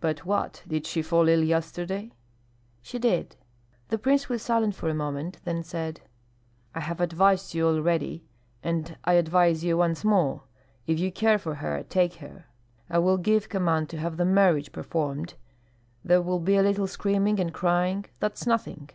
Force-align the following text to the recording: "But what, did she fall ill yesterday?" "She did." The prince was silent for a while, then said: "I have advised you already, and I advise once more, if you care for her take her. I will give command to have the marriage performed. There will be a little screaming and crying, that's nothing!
"But 0.00 0.26
what, 0.26 0.62
did 0.68 0.86
she 0.86 1.00
fall 1.00 1.30
ill 1.30 1.42
yesterday?" 1.42 2.12
"She 2.82 2.98
did." 2.98 3.36
The 3.88 3.96
prince 3.96 4.28
was 4.28 4.42
silent 4.42 4.74
for 4.74 4.90
a 4.90 4.94
while, 4.94 5.32
then 5.44 5.62
said: 5.62 6.02
"I 6.74 6.80
have 6.80 7.00
advised 7.00 7.54
you 7.54 7.66
already, 7.66 8.26
and 8.62 8.98
I 9.04 9.14
advise 9.14 9.64
once 9.64 10.04
more, 10.04 10.42
if 10.86 10.98
you 11.00 11.10
care 11.10 11.38
for 11.38 11.54
her 11.54 11.82
take 11.88 12.16
her. 12.16 12.44
I 12.90 12.98
will 12.98 13.16
give 13.16 13.48
command 13.48 13.88
to 13.88 13.96
have 13.96 14.18
the 14.18 14.26
marriage 14.26 14.72
performed. 14.72 15.32
There 16.04 16.20
will 16.20 16.40
be 16.40 16.56
a 16.56 16.62
little 16.62 16.86
screaming 16.86 17.40
and 17.40 17.50
crying, 17.54 18.04
that's 18.20 18.46
nothing! 18.46 18.90